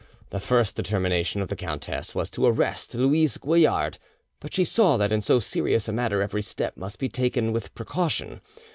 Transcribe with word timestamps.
The 0.31 0.39
first 0.39 0.75
determination 0.75 1.43
of 1.43 1.49
the 1.49 1.55
countess 1.55 2.15
was 2.15 2.31
to 2.31 2.47
arrest 2.47 2.95
Louise 2.95 3.37
Goillard; 3.37 3.99
but 4.39 4.51
she 4.51 4.65
saw 4.65 4.97
that 4.97 5.11
in 5.11 5.21
so 5.21 5.39
serious 5.39 5.87
a 5.87 5.93
matter 5.93 6.23
every 6.23 6.41
step 6.41 6.75
must 6.75 6.97
be 6.97 7.07
taken 7.07 7.53
with 7.53 7.75
precaution. 7.75 8.41